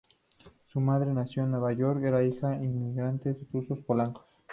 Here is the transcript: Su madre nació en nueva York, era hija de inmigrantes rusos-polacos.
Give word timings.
Su 0.65 0.79
madre 0.79 1.13
nació 1.13 1.43
en 1.43 1.51
nueva 1.51 1.73
York, 1.73 2.01
era 2.03 2.23
hija 2.23 2.49
de 2.57 2.65
inmigrantes 2.65 3.37
rusos-polacos. 3.53 4.25